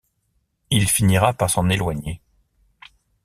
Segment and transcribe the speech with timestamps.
[0.71, 2.21] Il finira par s'en éloigner.